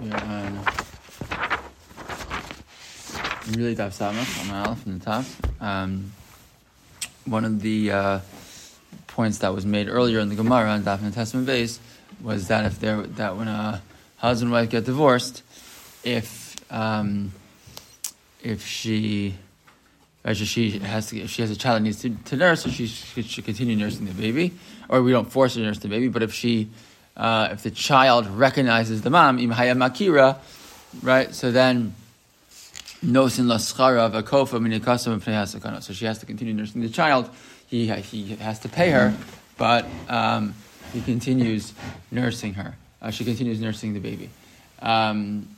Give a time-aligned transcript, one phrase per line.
[0.00, 0.60] We're on
[3.52, 5.24] really Daf Samach on Aleph from the top.
[5.60, 6.12] Um,
[7.24, 8.20] one of the uh,
[9.06, 11.78] points that was made earlier in the Gemara on Daf and Testament base
[12.20, 13.82] was that if there that when a
[14.16, 15.42] husband and wife get divorced,
[16.02, 17.32] if um,
[18.42, 19.36] if she
[20.26, 22.70] Actually, she has to, if she has a child that needs to, to nurse, so
[22.70, 24.54] she should continue nursing the baby,
[24.88, 26.08] or we don't force her to nurse the baby.
[26.08, 26.70] But if she,
[27.16, 30.36] uh, if the child recognizes the mom, imhaya makira,
[31.02, 31.34] right?
[31.34, 31.94] So then,
[33.04, 37.30] nosin laschara vakofa minikasa So she has to continue nursing the child.
[37.66, 39.14] He he has to pay her,
[39.56, 40.54] but um,
[40.92, 41.72] he continues
[42.10, 42.76] nursing her.
[43.00, 44.30] Uh, she continues nursing the baby.
[44.80, 45.48] Um,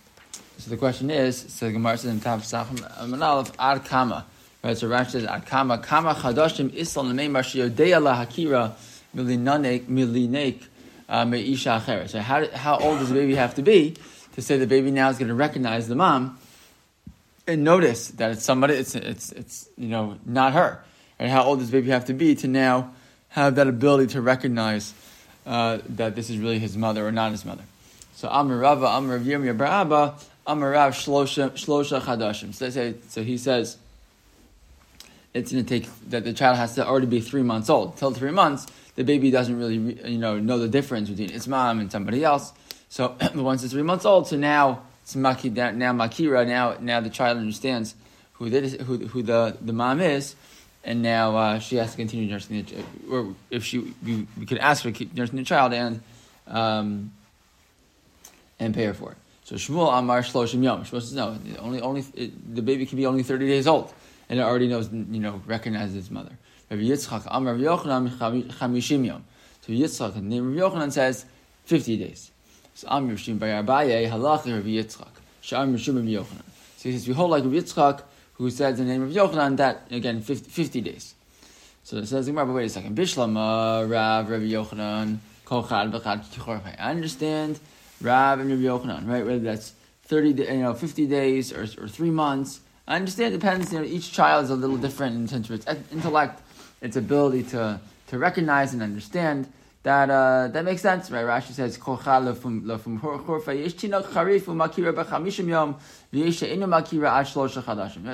[0.58, 4.24] so the question is, so the Gemara says in Tav Sachim Amanalef Ad Kama.
[4.62, 8.72] Right, so Rashi says, "Akama kama Kama chadashim isal nemeimar sheyodea lahakira
[9.14, 10.60] milinek milinek
[11.08, 13.96] meisha acheret." So how how old does the baby have to be
[14.34, 16.38] to say the baby now is going to recognize the mom
[17.46, 18.74] and notice that it's somebody?
[18.74, 20.82] It's it's it's you know not her.
[21.18, 22.92] And how old does the baby have to be to now
[23.30, 24.92] have that ability to recognize
[25.46, 27.64] uh, that this is really his mother or not his mother?
[28.14, 32.54] So Amar Rava, Amar Yirmiyah Barabba, Amar Rav Shlosha Chadashim.
[33.10, 33.78] So he says
[35.36, 37.98] it's going to take that the child has to already be three months old.
[37.98, 39.76] Till three months, the baby doesn't really
[40.10, 42.52] you know know the difference between its mom and somebody else.
[42.88, 46.46] So once it's three months old, so now it's maki, now makira.
[46.46, 47.94] Now now the child understands
[48.34, 50.34] who this, who who the the mom is,
[50.82, 54.58] and now uh, she has to continue nursing the or if she we, we could
[54.58, 56.00] ask her to keep nursing the child and
[56.46, 57.12] um,
[58.58, 59.18] and pay her for it.
[59.44, 60.84] So Shmuel Amar Shloshim Yom.
[60.84, 63.92] Shmuel says no, only only it, the baby can be only thirty days old
[64.28, 66.36] and it already knows, you know, recognizes its mother.
[66.70, 69.24] Rabbi Yitzchak, Amar Yochanan, Chamishim Yom.
[69.60, 71.26] So Yitzchak, name of Yochanan says
[71.64, 72.30] 50 days.
[72.74, 75.08] So Amr Rishim by Abaye, Halach Rabbi Yitzchak.
[75.40, 76.44] Sham Rishim Rabbi Yochanan.
[76.76, 78.02] So he says, we hold like Rabbi Yitzchak,
[78.34, 81.14] who says the name of Yochanan, that, again, 50, 50 days.
[81.84, 82.96] So it says, but wait a second.
[82.96, 87.60] Bishlama, Rav, Rabbi Yochanan, Kochad, Bechad, I understand
[88.00, 89.24] Rav and Rabbi Yochanan, right?
[89.24, 89.72] Whether that's
[90.04, 93.84] 30, you know, 50 days or, or three months, I understand it depends, you know,
[93.84, 96.40] each child is a little different in terms of its intellect,
[96.80, 99.52] its ability to, to recognize and understand.
[99.82, 101.24] That uh, that makes sense, right?
[101.24, 101.76] Rashi says,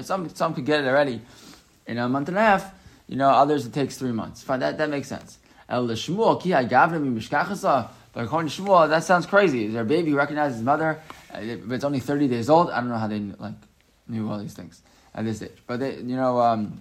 [0.05, 1.23] Some some could get it already
[1.87, 2.75] in a month and a half.
[3.09, 4.43] You know, others it takes three months.
[4.43, 5.39] Fine, that that makes sense.
[5.67, 5.81] But
[8.25, 9.65] according to Shmuel, that sounds crazy.
[9.65, 11.01] Is there a baby who recognizes his mother,
[11.33, 12.69] uh, but it's only thirty days old?
[12.71, 13.55] I don't know how they like
[14.13, 14.83] knew all these things
[15.15, 15.51] at this age.
[15.67, 16.81] But they, you know, um,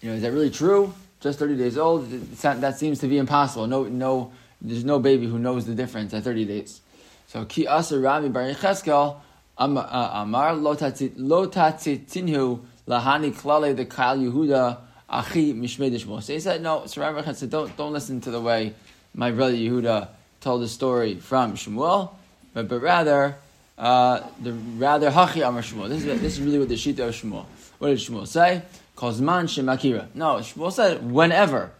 [0.00, 0.94] you know, is that really true?
[1.20, 2.08] Just thirty days old?
[2.10, 3.66] That seems to be impossible.
[3.66, 6.80] No, no, there's no baby who knows the difference at thirty days.
[7.26, 9.16] So ki aser Rami bar Yecheskel
[9.58, 16.86] uh, amar lo tatzitinhu lahani klale the kal Yehuda achi mishmei So he said, no,
[16.86, 18.74] so Rami said, don't don't listen to the way
[19.14, 20.08] my brother Yehuda
[20.40, 22.10] told the story from Shmuel,
[22.54, 23.36] but, but rather
[23.80, 25.88] uh, the rather hachi amar Shmuel.
[25.88, 27.46] This is this is really what the shita of Shmuel.
[27.78, 28.62] What did Shmuel say?
[28.94, 30.06] Kozman shemakira.
[30.14, 31.72] No, Shmuel said whenever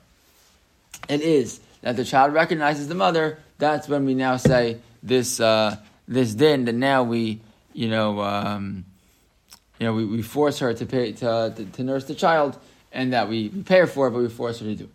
[1.08, 5.76] it is that the child recognizes the mother, that's when we now say this uh,
[6.08, 7.40] this din that now we
[7.74, 8.86] you know um,
[9.78, 12.58] you know we, we force her to pay to, to, to nurse the child
[12.92, 14.88] and that we, we pay her for it, but we force her to do.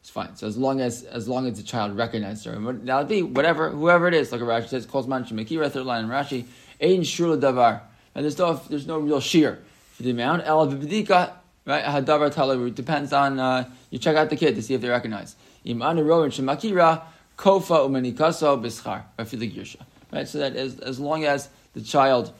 [0.00, 0.36] It's fine.
[0.36, 3.70] So as long as as long as the child recognizes her, and that'll be whatever
[3.70, 4.32] whoever it is.
[4.32, 6.44] Like Rashi says, calls man shemekira third line in Rashi,
[6.80, 7.80] ein shula davar.
[8.14, 9.58] And there's no there's no real shear
[9.92, 10.44] for the amount.
[10.44, 11.32] El v'bedika
[11.66, 14.88] right hadavar talav depends on uh, you check out the kid to see if they
[14.88, 15.36] recognize.
[15.64, 17.02] Im anu and shemakira
[17.36, 19.76] kofa umenikaso bischar girsha.
[20.12, 20.26] Right.
[20.26, 22.32] So that as as long as the child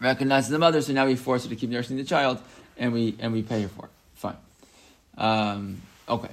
[0.00, 2.38] recognizes the mother, so now we force her to keep nursing the child,
[2.76, 3.90] and we and we pay her for it.
[4.14, 4.36] Fine.
[5.18, 6.28] Um, okay.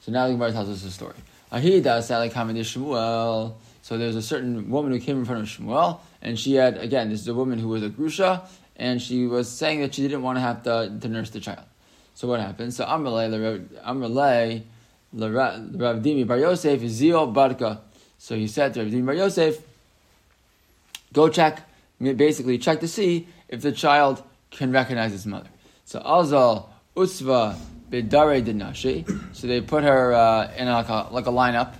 [0.00, 1.14] So now the Gemara tells us a story.
[1.52, 3.54] Shmuel.
[3.82, 7.10] So there's a certain woman who came in front of Shmuel, and she had again,
[7.10, 8.46] this is a woman who was a grusha,
[8.76, 11.64] and she was saying that she didn't want to have to, to nurse the child.
[12.14, 12.74] So what happened?
[12.74, 14.62] So Amrele, Amrele,
[15.12, 17.80] Rav Dimi Bar Yosef, Zio Barka.
[18.18, 19.58] So he said to Rav Dimi Bar Yosef,
[21.12, 21.62] go check,
[22.00, 25.48] basically check to see if the child can recognize his mother.
[25.84, 27.56] So Azal Usva
[27.90, 29.34] Bidare Dinashi.
[29.34, 31.74] So they put her uh, in like a, like a lineup,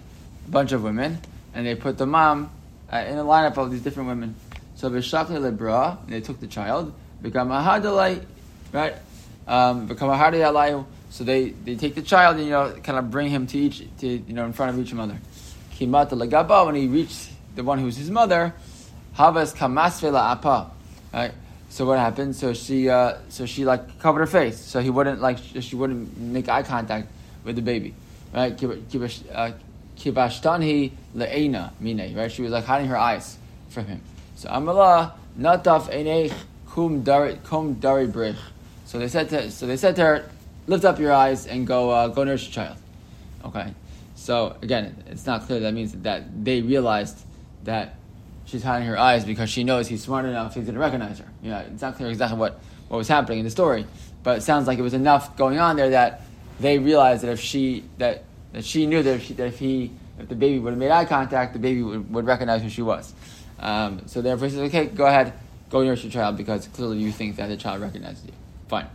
[0.46, 1.18] a bunch of women,
[1.54, 2.50] and they put the mom
[2.92, 4.34] uh, in a lineup of these different women.
[4.76, 8.24] So Bishakli Lebra, they took the child, become a hadalai,
[8.72, 8.94] right?
[9.46, 10.84] Um, become a hadalai.
[11.10, 13.82] So they, they take the child and you know kind of bring him to each
[13.98, 15.18] to you know in front of each mother.
[15.74, 18.54] Kimata Lagaba when he reached the one who's his mother,
[19.16, 20.70] havas kamasvela apa,
[21.12, 21.32] right?
[21.70, 22.34] So what happened?
[22.34, 26.16] So she, uh, so she like covered her face, so he wouldn't like she wouldn't
[26.18, 27.08] make eye contact
[27.44, 27.94] with the baby,
[28.32, 28.56] right?
[28.56, 32.30] Kibashtanhi uh, le'ena mine, right?
[32.30, 33.36] She was like hiding her eyes
[33.68, 34.00] from him.
[34.36, 36.32] So Amala nataf einech
[36.66, 38.36] kum dari kum dari brich.
[38.86, 40.30] So they said to so they said to her,
[40.66, 42.78] lift up your eyes and go uh, go nurse your child.
[43.44, 43.74] Okay.
[44.14, 45.60] So again, it's not clear.
[45.60, 47.24] That means that they realized
[47.64, 47.94] that
[48.48, 51.26] she's hiding her eyes because she knows he's smart enough, he's going to recognize her.
[51.42, 52.58] Know, it's not clear exactly what,
[52.88, 53.86] what was happening in the story,
[54.22, 56.22] but it sounds like it was enough going on there that
[56.58, 59.92] they realized that if she that that she knew that if, she, that if he
[60.18, 62.82] if the baby would have made eye contact, the baby would, would recognize who she
[62.82, 63.12] was.
[63.60, 65.32] Um, so therefore, he says, "Okay, go ahead,
[65.70, 68.32] go nurse your child because clearly you think that the child recognizes you."
[68.68, 68.86] Fine.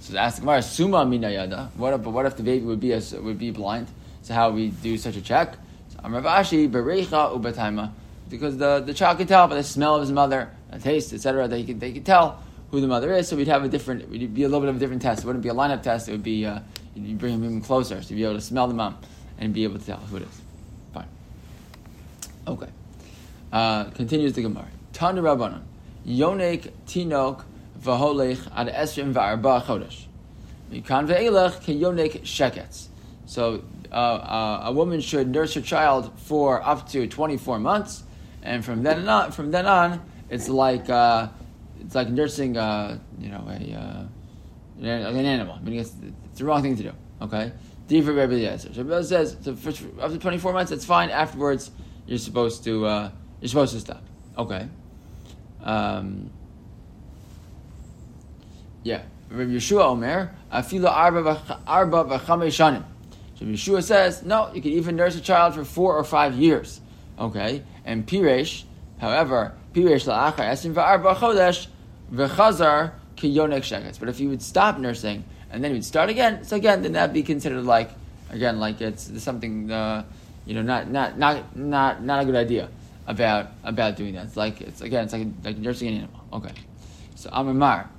[0.00, 3.50] So ask Gemara, "Suma minayada." What if, what if the baby would be would be
[3.50, 3.86] blind?
[4.22, 5.56] So how we do such a check?
[6.02, 7.92] Amravashi bereicha ubataima
[8.30, 11.48] because the, the child can tell by the smell of his mother, the taste, etc.
[11.48, 13.28] They can they can tell who the mother is.
[13.28, 15.24] So we'd have a different, we'd be a little bit of a different test.
[15.24, 16.08] It wouldn't be a lineup test.
[16.08, 16.60] It would be uh,
[16.94, 18.96] you'd bring him even closer, so you'd be able to smell the mom
[19.38, 20.40] and be able to tell who it is.
[20.94, 21.08] Fine.
[22.46, 22.68] Okay.
[23.52, 24.68] Uh, continues the Gemara.
[24.92, 25.62] Tanu Rabbanon.
[26.06, 27.44] Yonek tinok
[27.82, 30.04] v'holech ad esrim v'arba chodesh.
[30.70, 32.86] Mikan ve'elech ke yonek sheketz.
[33.26, 38.04] So uh, uh, a woman should nurse her child for up to 24 months
[38.42, 41.28] and from then on, from then on, it's like uh,
[41.80, 44.04] it's like nursing, uh, you know, a uh,
[44.78, 45.56] an animal.
[45.56, 46.92] I mean, it's, it's, the wrong thing to do.
[47.22, 47.52] Okay,
[47.86, 48.72] Diva Rebbe Eliezer.
[48.72, 49.70] So Rebbe says so for,
[50.00, 51.10] after twenty four months, it's fine.
[51.10, 51.70] Afterwards,
[52.06, 53.10] you're supposed to uh,
[53.40, 54.02] you're supposed to stop.
[54.38, 54.68] Okay.
[55.62, 56.30] Um,
[58.82, 62.84] yeah, Rabbi Yeshua Omer, Arba Arba Shanim.
[63.38, 66.80] So Yeshua says, no, you can even nurse a child for four or five years.
[67.20, 68.64] Okay, and Piresh,
[68.98, 71.66] however, Piresh la'achar esim v'arba chodesh
[72.10, 74.00] v'chazar kiyonek sheketz.
[74.00, 76.92] But if you would stop nursing and then you would start again, so again, then
[76.92, 77.90] that'd be considered like,
[78.30, 80.04] again, like it's something, uh,
[80.46, 82.70] you know, not, not, not, not, not a good idea
[83.06, 84.24] about, about doing that.
[84.24, 86.24] It's like, it's again, it's like, like nursing an animal.
[86.32, 86.54] Okay.
[87.16, 87.90] So Amar.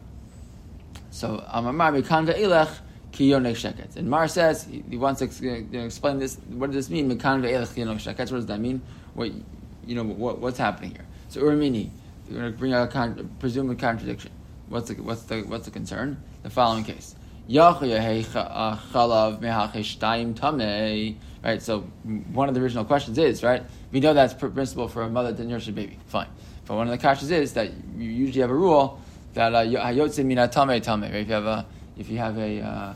[1.11, 2.79] So Amar mikan ve'ilech
[3.11, 3.97] kiyonek sheketz.
[3.97, 7.07] And Mar says, he, he wants to explain this, what does this mean?
[7.07, 8.31] Mikan ve'ilech kiyonek sheketz.
[8.31, 8.81] What does that mean?
[9.13, 9.31] What,
[9.85, 11.05] you know, what, what's happening here?
[11.29, 11.89] So Urimini,
[12.29, 14.31] we're going to bring out a con- presumed contradiction.
[14.69, 16.21] What's the, what's, the, what's the concern?
[16.43, 17.15] The following case.
[21.43, 21.81] Right, so
[22.33, 25.43] one of the original questions is, right, we know that's principle for a mother to
[25.43, 25.97] nurse a baby.
[26.05, 26.27] Fine.
[26.67, 29.01] But one of the questions is that you usually have a rule
[29.33, 31.03] that uh, hayotze mina tame tame.
[31.03, 31.65] If you have a,
[31.97, 32.93] if you have a, uh,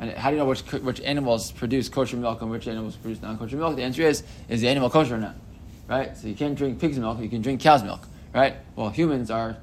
[0.00, 3.20] and how do you know which which animals produce kosher milk and which animals produce
[3.22, 3.76] non-kosher milk?
[3.76, 5.36] The answer is: is the animal kosher or not?
[5.88, 6.16] Right?
[6.16, 8.56] So you can't drink pig's milk, you can drink cow's milk, right?
[8.76, 9.56] Well, humans are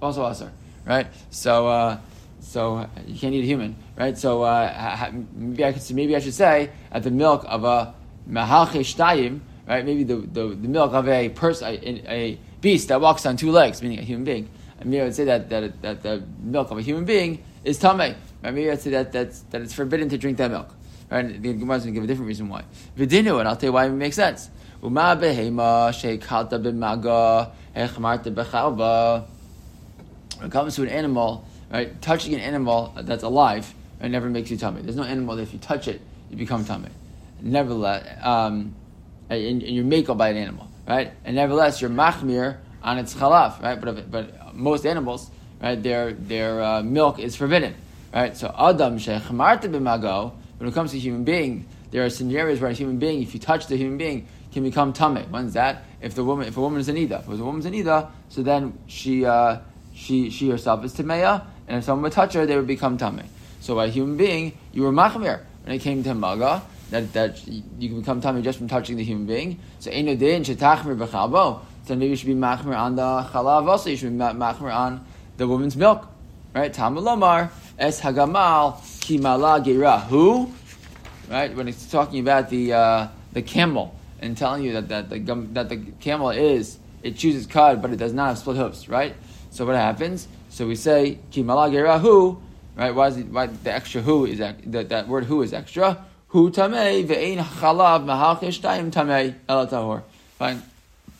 [0.00, 0.52] also asar,
[0.86, 1.06] right?
[1.30, 1.98] So, uh,
[2.40, 4.16] so you can't eat a human, right?
[4.16, 7.94] So uh, maybe I could maybe I should say at the milk of a
[8.28, 9.84] mahalche shtayim, right?
[9.84, 13.50] Maybe the, the, the milk of a person, a, a, beast that walks on two
[13.50, 14.50] legs, meaning a human being.
[14.78, 17.78] I maybe I would say that, that, that the milk of a human being is
[17.78, 18.16] tamei.
[18.42, 18.54] Right?
[18.54, 20.74] Maybe I'd say that, that's, that it's forbidden to drink that milk.
[21.10, 21.40] Right?
[21.40, 22.64] The Gemara is going to give a different reason why.
[22.98, 24.50] Vidinu, and I'll tell you why it makes sense.
[24.82, 29.26] Uma behema shekalta b'maga echmarta bechalva.
[30.38, 34.50] When it comes to an animal, right, touching an animal that's alive, it never makes
[34.50, 34.80] you tummy.
[34.80, 36.88] There's no animal that if you touch it, you become tummy.
[37.42, 38.74] Nevertheless, um,
[39.28, 41.12] and, and you're makel by an animal, right?
[41.26, 43.78] And nevertheless, you're machmir on its chalaf, right?
[43.78, 47.74] But but most animals, right, their their uh, milk is forbidden,
[48.14, 48.34] right?
[48.34, 50.32] So adam shechmarta b'mago.
[50.56, 53.40] When it comes to human being, there are scenarios where a human being, if you
[53.40, 55.16] touch the human being, can become tame.
[55.30, 55.84] When's that?
[56.00, 58.42] If the woman, if a woman is an ida, if a woman's an ida, so
[58.42, 59.58] then she, uh,
[59.94, 63.22] she, she herself is tameya, and if someone would touch her, they would become tame.
[63.60, 66.62] So by human being, you were machmir when it came to maga.
[66.90, 69.60] That, that you can become tummy just from touching the human being.
[69.78, 71.60] So eno din shetachmir b'chalbo.
[71.86, 73.90] So maybe you should be machmir on the chalav also.
[73.90, 76.08] You should be machmir on the woman's milk,
[76.52, 76.72] right?
[76.72, 80.50] Talmud lomar es hagamal kimala gerahu.
[81.30, 85.18] Right when it's talking about the uh, the camel and telling you that, that, the,
[85.52, 89.14] that the camel is, it chooses cud, but it does not have split hooves, right?
[89.50, 90.28] So what happens?
[90.50, 92.40] So we say, ki malagerahu,
[92.76, 92.94] right?
[92.94, 96.04] Why is it, why the extra who is, that, that word who is extra?
[96.28, 100.04] Hu tamei ve'ein chalav mahalchish tamei el
[100.38, 100.62] Fine.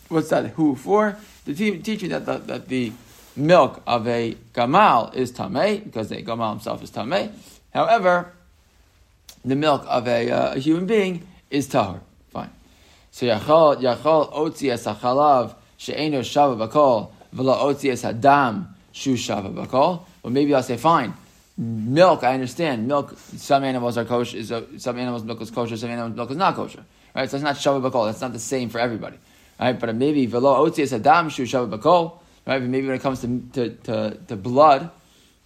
[0.09, 1.16] What's that who for?
[1.47, 2.92] To teach you that the, that the
[3.35, 7.33] milk of a gamal is tamei, because the gamal himself is tamei.
[7.73, 8.33] However,
[9.45, 12.00] the milk of a, uh, a human being is tahor.
[13.11, 19.52] So yachol yachol otzi es hachalav she'eno shava bakol v'la otzi es hadam shu shava
[19.52, 20.05] bakol.
[20.23, 21.14] Well, maybe I'll say fine.
[21.57, 22.87] Milk, I understand.
[22.87, 24.37] Milk, some animals are kosher.
[24.37, 25.76] Is uh, some animals' milk is kosher.
[25.76, 26.85] Some animals' milk is not kosher.
[27.14, 27.29] Right?
[27.29, 28.07] So it's not shava bakol.
[28.07, 29.19] That's not the same for everybody.
[29.59, 29.79] Right?
[29.79, 32.19] But maybe v'la otzi es hadam shu shava bakol.
[32.47, 32.59] Right?
[32.59, 34.90] But maybe when it comes to, to, to, to blood,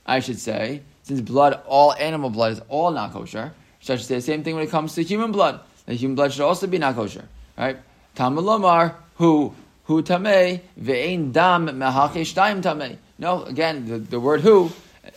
[0.06, 3.52] I should say, since blood, all animal blood is all not kosher.
[3.80, 5.60] So I should say the same thing when it comes to human blood.
[5.86, 7.24] The human blood should also be not kosher.
[7.56, 7.78] Right?
[8.16, 12.98] Tamalomar, who, who tamei, ve'ein dam mehachish daim.
[13.18, 14.70] No, again, the, the word who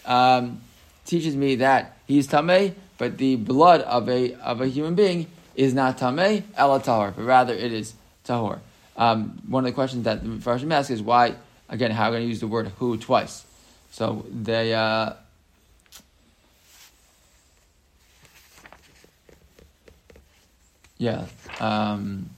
[0.06, 0.62] um,
[1.06, 5.74] teaches me that he's tamei, but the blood of a, of a human being is
[5.74, 7.94] not tamei, ela tahor, but rather it is
[8.25, 8.60] tahor.
[8.96, 11.36] Um, one of the questions that the Farshim asks is why,
[11.70, 13.46] again, how are going to use the word who twice?
[13.91, 15.13] So they, uh,
[20.98, 21.25] yeah,
[21.60, 22.30] um,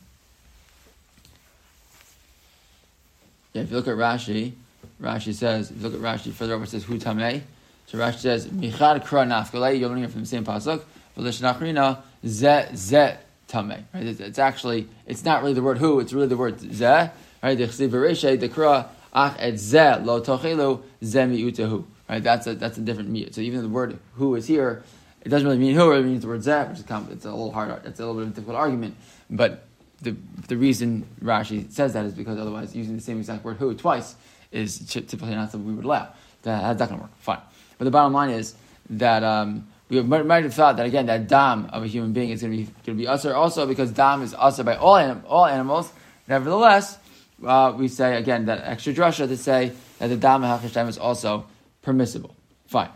[3.53, 3.61] yeah.
[3.61, 4.53] If you look at Rashi,
[5.01, 7.41] Rashi says, if you look at Rashi further over, it says hu tamei.
[7.87, 9.79] So Rashi says michad kra nafkalei.
[9.79, 10.83] You're learning it from the same pasuk.
[11.17, 13.15] V'lishnachrina ze ze
[13.47, 13.83] tamei.
[13.93, 14.05] Right?
[14.05, 15.99] It's, it's, actually it's not really the word who.
[15.99, 17.09] It's really the word ze.
[17.41, 17.57] Right?
[17.57, 21.85] The chsiv the kra ach et ze lo tochelu ze miutahu.
[22.09, 22.21] Right?
[22.21, 23.33] That's a that's a different mute.
[23.33, 24.83] So even the word who is here
[25.21, 27.51] it doesn't really mean who, it means the word zeh, which is it's a little
[27.51, 28.95] hard, it's a little bit of a difficult argument.
[29.29, 29.65] But
[30.01, 30.15] the,
[30.47, 34.15] the reason Rashi says that is because otherwise using the same exact word who twice
[34.51, 36.09] is typically not something we would allow.
[36.43, 37.17] That, that's not going to work.
[37.19, 37.41] Fine.
[37.77, 38.55] But the bottom line is
[38.91, 42.29] that um, we might, might, have thought that again that dam of a human being
[42.29, 44.95] is going to be going to be usher also because dam is usher by all
[44.95, 45.91] anim- all animals.
[46.27, 46.97] Nevertheless,
[47.45, 51.45] uh, we say again that extra drasha to say that the dam of is also
[51.81, 52.35] permissible.
[52.67, 52.89] Fine.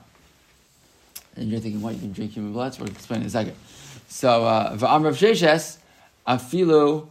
[1.36, 2.74] And you're thinking, what, you can drink human blood?
[2.74, 3.56] So we'll explain in a second.
[4.08, 5.78] So, uh, V'am Rav Sheshes,
[6.28, 7.08] afilu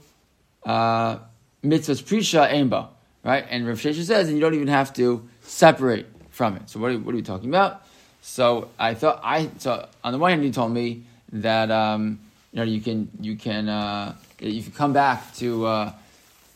[0.65, 1.19] uh,
[1.65, 2.89] mitzvahs prisha aimba,
[3.25, 3.45] right?
[3.51, 6.71] And Rav Sheshes says, and you don't even have to separate from it.
[6.71, 7.85] So what are, what are we talking about?
[8.23, 11.03] So I thought, I, so on the one hand, you told me
[11.33, 12.21] that, um,
[12.53, 15.93] you know, you can, you can, uh, you can come back to, uh,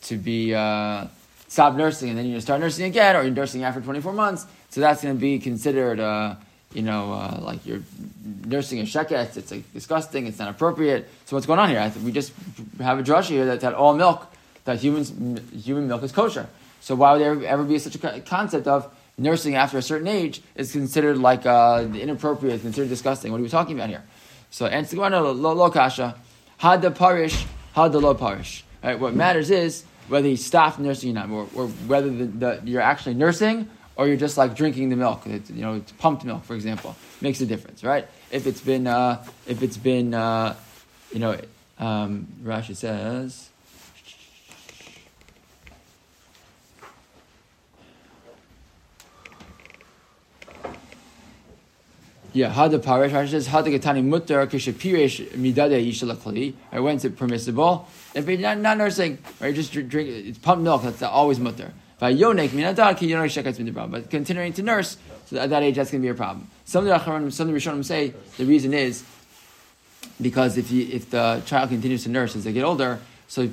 [0.03, 1.07] to be, uh,
[1.49, 4.47] stop nursing and then you start nursing again, or you're nursing after 24 months.
[4.71, 6.37] So that's going to be considered, uh,
[6.77, 7.81] you know, uh, like you're
[8.45, 11.09] nursing a sheket, it's like disgusting, it's not appropriate.
[11.25, 11.91] So what's going on here?
[12.05, 12.35] We just
[12.81, 14.27] have a drasha here that, that all milk,
[14.65, 15.11] that humans,
[15.65, 16.47] human milk is kosher.
[16.81, 20.43] So why would there ever be such a concept of nursing after a certain age
[20.55, 23.33] is considered like uh, inappropriate, considered disgusting?
[23.33, 24.05] What are we talking about here?
[24.51, 26.15] So answer the lo kasha,
[26.59, 28.65] had the parish, had the lo parish.
[28.85, 32.61] Right, what matters is whether you stop nursing or not, or, or whether the, the,
[32.65, 35.27] you're actually nursing or you're just like drinking the milk.
[35.27, 38.07] It's, you know, it's pumped milk, for example, makes a difference, right?
[38.31, 40.57] If it's been, uh, if it's been, uh,
[41.13, 41.41] you know,
[41.79, 43.51] um, Rashi says.
[52.33, 53.13] Yeah, hada parish.
[53.13, 56.53] Rashi says hada getani mutter kishapiresh midade yishalakli.
[56.71, 57.89] I went to permissible.
[58.15, 60.83] If you're not, not nursing, right, just drink, drink it's pumped milk.
[60.83, 61.73] That's always mutter.
[61.99, 62.17] But
[64.11, 66.49] continuing to nurse, so at that age, that's going to be a problem.
[66.65, 69.03] Some of the some of the Rishonim say the reason is
[70.21, 73.49] because if you, if the child continues to nurse as they get older, so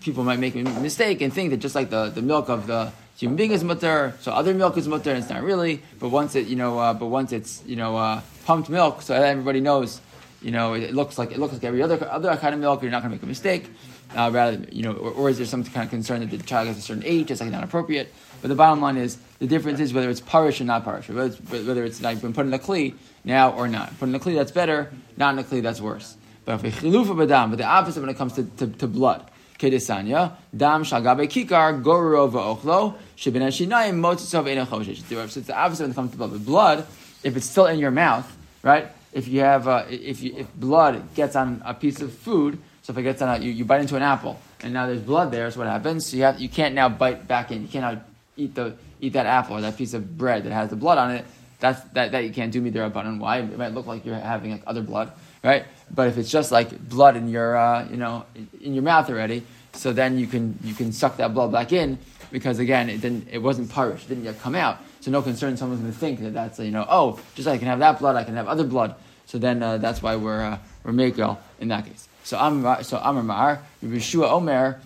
[0.00, 2.92] people might make a mistake and think that just like the, the milk of the
[3.16, 5.82] human being is mutter, so other milk is mutter, and it's not really.
[5.98, 9.14] But once it, you know, uh, but once it's, you know, uh, pumped milk, so
[9.14, 10.00] everybody knows,
[10.40, 12.82] you know, it looks like it looks like every other other kind of milk.
[12.82, 13.70] You're not going to make a mistake.
[14.16, 16.66] Uh, rather, you know, or, or, is there some kind of concern that the child
[16.66, 18.12] has a certain age, it's like not appropriate?
[18.40, 21.26] But the bottom line is the difference is whether it's parish or not parish, whether
[21.26, 23.98] it's, whether it's like been put in a kli now or not.
[23.98, 26.16] Put in a kli that's better, not in a kli that's worse.
[26.46, 29.30] But if badam, but the opposite when it comes to, to, to blood.
[29.58, 35.02] Kedesanya, dam shagabe kikar goruro va'ochlo shebin shinayim motzisov enachoshesh.
[35.06, 36.30] So it's the opposite when it comes to blood.
[36.30, 36.86] But blood,
[37.22, 38.86] if it's still in your mouth, right?
[39.12, 42.92] If you have, uh, if you, if blood gets on a piece of food, so
[42.92, 45.50] if it gets on you, you bite into an apple and now there's blood there,
[45.50, 46.06] so what happens?
[46.06, 47.60] So you have, you can't now bite back in.
[47.60, 47.98] You cannot
[48.34, 51.10] eat the eat that apple or that piece of bread that has the blood on
[51.10, 51.26] it.
[51.60, 53.20] That's that, that you can't do me there abundant.
[53.20, 53.40] Why?
[53.40, 55.12] It might look like you're having like other blood,
[55.44, 55.66] right?
[55.94, 58.24] But if it's just like blood in your uh, you know
[58.62, 61.98] in your mouth already, so then you can you can suck that blood back in
[62.32, 64.78] because again it didn't it wasn't parish, it didn't yet come out.
[65.00, 67.58] So no concern someone's going to think that that's you know oh just like I
[67.58, 68.94] can have that blood, I can have other blood.
[69.26, 72.07] So then uh, that's why we're uh, we're makel in that case.
[72.28, 74.78] So Amar, so Amar Mar, Yeshua Omer,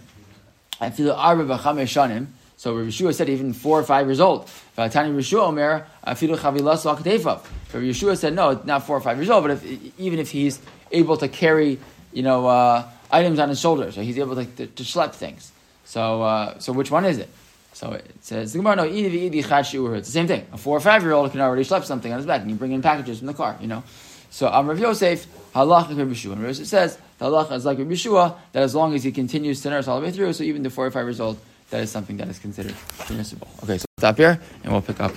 [0.81, 2.27] I feel Arba B'Chamesh Shanim.
[2.57, 4.49] So Rabbi Yeshua said even four or five years old.
[4.77, 7.45] Tani Yeshua Omer, I feel Chavilas Akatefav.
[7.75, 10.61] Rabbi Yeshua said no, not four or five years old, but if, even if he's
[10.93, 11.81] able to carry,
[12.13, 15.51] you know, uh, items on his shoulders, so he's able to, to, to schlep things.
[15.85, 17.29] So, uh, so which one is it?
[17.73, 20.47] So it says the Gemara, no, it's the same thing.
[20.53, 22.57] A four or five year old can already schlep something on his back, and you
[22.57, 23.83] bring in packages from the car, you know.
[24.31, 26.33] So Am Rav Yosef, halach Rabbi Yeshua.
[26.33, 29.61] And Yosef says the halach is like Rabbi Yeshua that as long as he continues
[29.63, 31.39] to nurse all the way through, so even the four or five years old,
[31.71, 33.49] that is something that is considered permissible.
[33.63, 35.13] Okay, so stop here, and we'll pick up